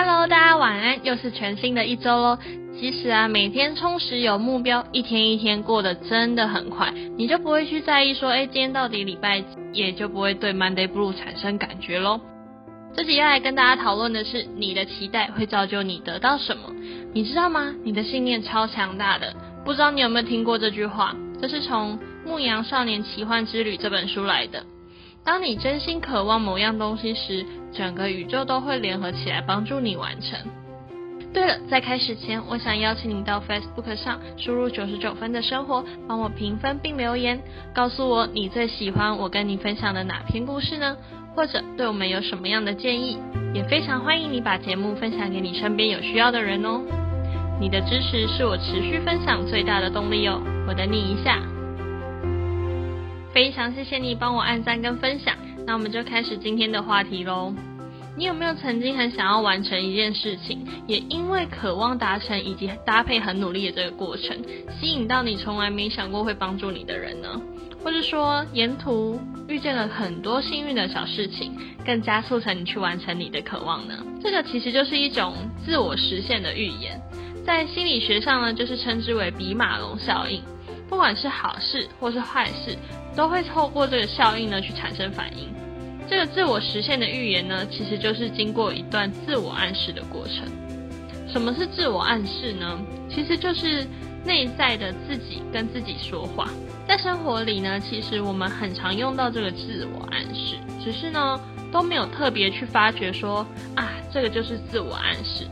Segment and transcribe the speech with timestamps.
[0.00, 2.38] Hello，大家晚安，又是全新的一周喽。
[2.78, 12.20] 其实啊，每天充实有目标，一天一天过得真的很快，你就不会去在意说，哎，今天到底礼拜几，也就不会对 Monday Blue 产生感觉喽。
[12.94, 16.72] 这集要来跟大家讨论的是，你的期待会造就你得到什么？
[17.12, 17.74] 你知道吗？
[17.82, 19.34] 你的信念超强大的，
[19.64, 21.12] 不知道你有没有听过这句话？
[21.42, 24.62] 这是从《牧羊少年奇幻之旅》这本书来的。
[25.28, 30.38] 当你真心渴望某样东西时，整个宇宙都会联合起来帮助你完成。
[31.34, 37.38] 对了，在开始前，我想邀请你到 Facebook 上输入九十九分的生活，帮我评分并留言，
[37.74, 40.96] 告诉我你最喜欢我跟你分享的哪篇故事呢？
[41.36, 43.18] 或者对我们有什么样的建议？
[43.52, 46.80] 也非常欢迎你把节目分享给你身边有需要的人哦。
[47.60, 50.40] 你的支持是我持续分享最大的动力哦。
[50.66, 51.42] 我等你一下。
[53.38, 55.32] 非常谢谢你帮我按赞跟分享，
[55.64, 57.54] 那我们就开始今天的话题喽。
[58.16, 64.36] 你有没有曾经很想要完成一件事情，也因为渴望达成以及搭配很努力的这个过程，
[64.80, 67.40] 吸引到你从来没想过会帮助你的人呢？
[67.84, 74.04] 或者说沿途遇见了很多幸运的小事情，更加促成你去完成你的渴望呢？
[74.20, 75.32] 这个其实就是一种
[75.64, 77.00] 自我实现的预言，
[77.46, 80.42] 在心理学上呢，就是称之为比马龙效应。
[80.88, 82.76] 不管是好事或是坏事。
[83.16, 85.48] 都会透过这个效应呢去产生反应。
[86.08, 90.44] 这个自我实现的预言呢，其实就是经过一段自我暗示的过程。
[91.26, 92.78] 什么是自我暗示呢？
[93.10, 93.84] 其实就是
[94.24, 96.48] 内在的自己跟自己说话。
[96.86, 101.40] 在生活里呢，其实我们很常用到这个自我暗示，只是呢
[101.72, 103.44] 都没有特别去发觉说
[103.74, 105.44] 啊，这个就是自我暗示。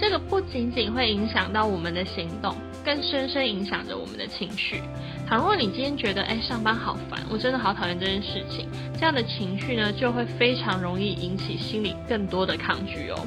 [0.00, 2.56] 这个不仅仅会影响到我们的行动。
[2.82, 4.80] 更深深影响着我们的情绪。
[5.28, 13.26] 倘若你今天觉得，哎，上班好烦，我真的好讨厌这件事情，这样的情绪呢，就会非常容易引起心里更多的抗拒哦，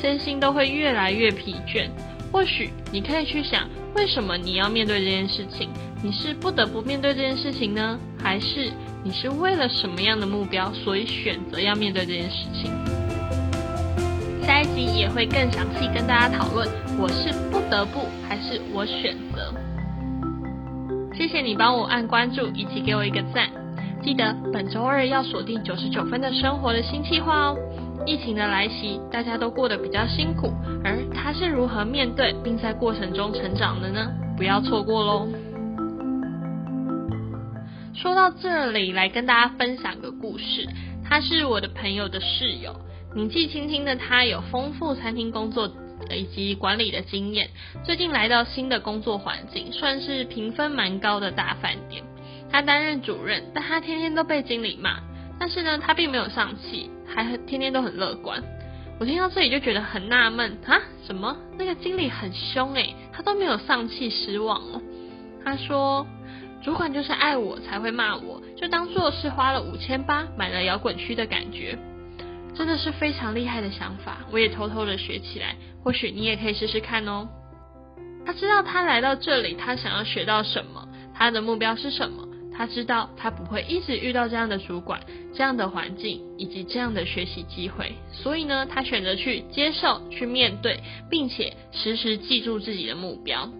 [0.00, 1.88] 身心都会越来越疲倦。
[2.30, 5.68] 或许你可以去想，为什么你要面对这件事情？
[6.00, 8.70] 你是不得不面对这件事情呢，还是
[9.02, 12.70] 你是为了什么样的目标，所以选择要面对这件事情？
[14.46, 16.68] 下一集也会更详细跟大家讨论，
[16.98, 19.54] 我是不得不还是我选择。
[21.14, 23.48] 谢谢你帮我按关注以及给我一个赞，
[24.02, 27.56] 记得本周二要锁定九十九分的生活的新计划哦。
[28.06, 30.52] 疫情的来袭，大家都过得比较辛苦，
[30.84, 34.12] 而他是如何面对并在过程中成长的呢？
[34.36, 35.26] 不要错过喽。
[37.94, 40.68] 说到这里，来跟大家分享个故事，
[41.02, 42.76] 他是我的朋友的室友。
[43.14, 45.70] 年纪轻轻的他有丰富餐厅工作
[46.10, 47.48] 以及管理的经验，
[47.84, 52.02] 最近来到新的工作环境，算是评分蛮高的大饭店。
[52.50, 54.98] 他担任主任，但他天天都被经理骂，
[55.38, 58.42] 但是呢，他并没有丧气，还天天都很乐观。
[58.98, 64.82] 我听到这里就觉得很纳闷啊，什么那个经理很凶诶，他都没有丧气失望哦。
[65.44, 66.04] 他说，
[66.64, 71.78] 主管就是爱我才会骂我，就当做是花了五千八买了摇滚区的感觉。
[72.54, 77.28] 真的是非常厉害的想法，我也偷偷的学起来，或许你也可以试试看哦。
[78.24, 82.28] 他知道他来到这里，他想要学到什么，他的目标是什么。
[82.56, 85.00] 他知道他不会一直遇到这样的主管、
[85.34, 90.78] 这样的环境以及这样的学习机会，所以呢，他选择去接受、去面对，
[91.10, 93.50] 并且时时记住自己的目标。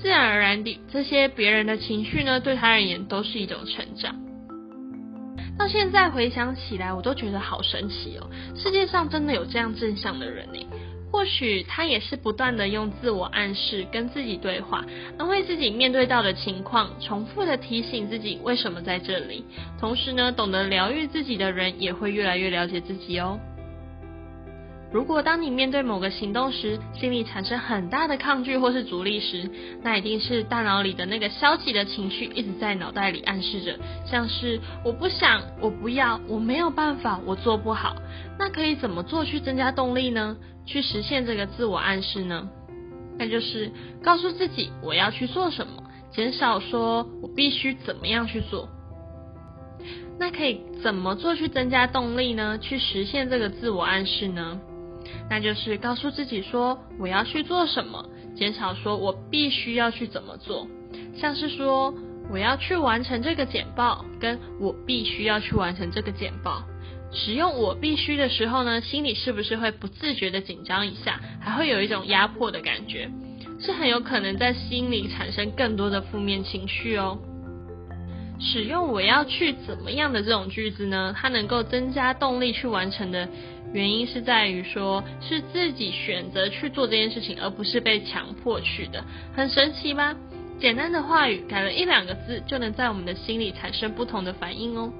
[0.00, 4.18] 自然而然地，这些别人的情绪呢，对他而言都是一种成长。
[5.58, 8.28] 到现在回想起来，我都觉得好神奇哦！
[8.56, 10.66] 世界上真的有这样正向的人呢。
[11.12, 14.82] 或许他也是不断的用自我暗示跟自己对话，
[15.18, 19.44] 安慰自己面对到的情况，重复的提醒自己为什么在这里。
[19.78, 23.38] 同时呢，懂得疗愈自己的人，也会越来越了解自己哦。
[24.92, 29.50] 如果当你面对某个行动时，心里产生很大的抗拒或是阻力时，
[29.82, 37.96] 那一定是大脑里的那个消极的情绪一直在脑袋里暗示着，像是我不想、我不要、我没有办法、我做不好。
[38.38, 40.36] 那可以怎么做去增加动力呢？
[40.66, 42.48] 去实现这个自我暗示呢？
[43.18, 43.72] 那就是
[44.02, 48.68] 告诉自己我要去做什么，减少说我必须怎么样去做。
[50.18, 52.58] 那可以怎么做去增加动力呢？
[52.58, 54.60] 去实现这个自我暗示呢？
[55.30, 58.04] 那就是告诉自己说我要去做什么，
[58.34, 60.66] 减少说我必须要去怎么做，
[61.16, 61.94] 像是说
[62.30, 66.62] 我要去完成这个简报，跟我必须要去完成这个简报。
[67.14, 73.10] 使用我必须的时候呢，心里是不是会不自觉的紧张一下，还会有一种压迫的感觉，
[73.60, 77.18] 是很有可能在心里产生更多的负面情绪哦。
[78.44, 81.14] 使用我要去怎么样的这种句子呢？
[81.16, 83.28] 它能够增加动力去完成的
[83.72, 89.04] 原因是在于说，是自己选择去做这件事情，而不是被强迫去的。
[89.34, 90.16] 很神奇吧？
[90.58, 94.92] 简单的话语改了一两个字，就能在我们的心里产生不同的反应哦。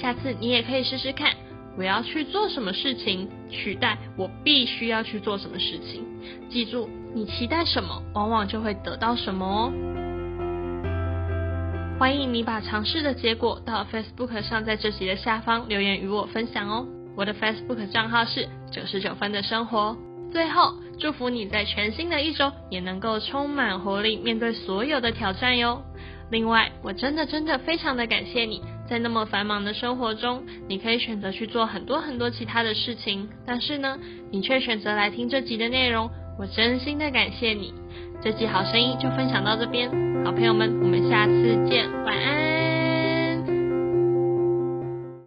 [0.00, 1.34] 下次你也可以试试看，
[1.76, 6.04] 我要去做什么事情，取代我必须要去做什么事情。
[6.48, 9.72] 记住，你期待什么，往往就会得到什么哦。
[11.96, 16.84] 欢迎你把尝试的结果到 Facebook 上，在这集的下方留言与我分享哦。
[17.16, 19.96] 我的 Facebook 账号是九十九分的生活。
[20.32, 25.80] 最后，祝福你在全新的一周也能够充满活力，面对所有的挑战哟。
[26.30, 33.96] 另外，我真的真的非常的感谢你，在那么繁忙的生活中，你可以选择去做很多很多其他的事情，但是呢，
[34.32, 37.72] 你却选择来听这集的内容，我真心的感谢你。
[38.22, 39.90] 这期好声音就分享到这边，
[40.24, 42.73] 好朋友们，我们下次见，晚安。